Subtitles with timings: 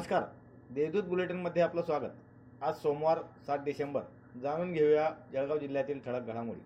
[0.00, 0.22] नमस्कार.
[0.74, 2.62] देवदूत बुलेटिनमध्ये आपलं स्वागत.
[2.62, 4.02] आज सोमवार सात डिसेंबर.
[4.42, 6.60] जाणून घेऊया जळगाव जिल्ह्यातील ठळक घडामोडी.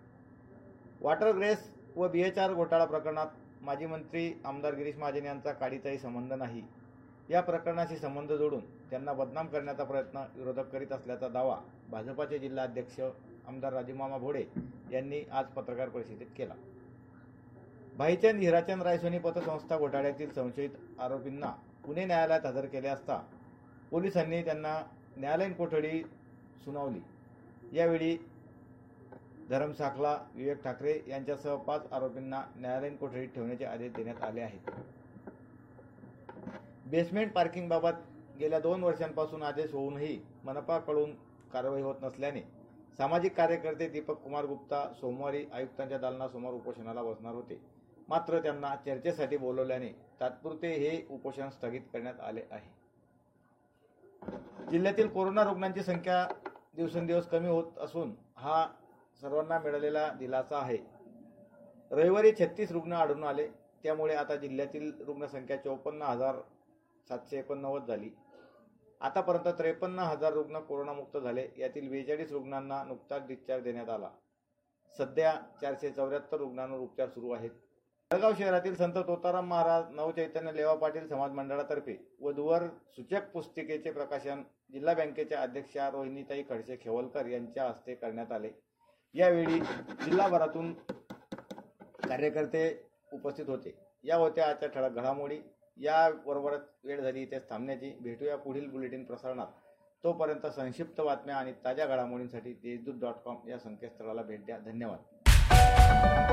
[1.01, 1.67] वॉटर ग्रेस
[1.97, 3.27] व बी एच आर घोटाळा प्रकरणात
[3.63, 6.63] माजी मंत्री आमदार गिरीश महाजन यांचा काडीचाही संबंध नाही.
[7.31, 8.61] या प्रकरणाशी संबंध जोडून
[8.91, 11.59] त्यांना बदनाम करण्याचा प्रयत्न विरोधक करीत असल्याचा दावा
[11.91, 13.01] भाजपाचे जिल्हाध्यक्ष
[13.49, 14.45] आमदार राजूमामा भोडे
[14.93, 16.55] यांनी आज पत्रकार परिषदेत केला.
[17.97, 21.53] भाईचंद हिराचंद रायसोनी पतसंस्था घोटाळ्यातील संशयित आरोपींना
[21.87, 23.17] पुणे न्यायालयात हजर केले असता
[23.91, 24.79] पोलिसांनी त्यांना
[25.17, 26.03] न्यायालयीन कोठडी
[26.65, 27.01] सुनावली.
[27.73, 28.17] यावेळी
[29.49, 34.61] धरमसाखला विवेक ठाकरे यांच्यासह पाच आरोपींना न्यायालयीन कोठडीत ठेवण्याचे आदेश देण्यात आले आहेत.
[36.87, 38.01] बेसमेंट पार्किंगबाबत
[38.39, 41.15] गेल्या दोन वर्षांपासून आदेश होऊनही मनपाकडून
[41.53, 42.41] कारवाई होत नसल्याने
[42.99, 47.61] सामाजिक कार्यकर्ते दीपक कुमार गुप्ता सोमवारी आयुक्तांच्या दालनासमोर उपोषणाला बसणार होते.
[48.09, 49.89] मात्र त्यांना चर्चेसाठी बोलवल्याने
[50.21, 52.71] तात्पुरते हे उपोषण स्थगित करण्यात आले आहे.
[54.71, 56.27] जिल्ह्यातील कोरोना रुग्णांची संख्या
[56.77, 58.67] दिवसेंदिवस कमी होत असून हा
[59.21, 60.79] सर्वांना मिळालेला दिलासा आहे.
[61.91, 63.49] रविवारी छत्तीस रुग्ण आढळून आले.
[63.83, 66.37] त्यामुळे आता जिल्ह्यातील रुग्णसंख्या चौपन्न हजार
[67.09, 68.11] सातशे एकोणनव्वद झाली.
[69.01, 71.49] आतापर्यंत त्रेपन्न हजार रुग्ण कोरोनामुक्त झाले.
[71.59, 74.11] यातील बेचाळीस रुग्णांना नुकताच डिस्चार्ज देण्यात आला.
[74.99, 77.51] सध्या चारशे चौऱ्याहत्तर रुग्णांवर उपचार सुरू आहेत.
[78.15, 84.95] जळगाव शहरातील संत तोताराम महाराज नवचैतन्य लेवा पाटील समाज मंडळातर्फे वधूवर सूचक पुस्तिकेचे प्रकाशन जिल्हा
[84.95, 88.51] बँकेच्या अध्यक्षा रोहिणीताई खडसे खेवलकर यांच्या हस्ते करण्यात आले.
[89.15, 89.61] यावेळी
[90.05, 90.73] जिल्हाभरातून
[92.09, 93.75] कार्यकर्ते उपस्थित होते.
[94.05, 95.39] या होत्या आजच्या ठळक घडामोडी.
[95.77, 97.91] याबरोबरच वेळ झाली इथेच थांबण्याची.
[98.01, 99.47] भेटूया पुढील बुलेटिन प्रसारणात.
[100.05, 104.59] तोपर्यंत संक्षिप्त बातम्या आणि ताज्या घडामोडींसाठी देशदूत डॉट कॉम या संकेतस्थळाला भेट द्या.
[104.59, 106.24] धन्यवाद.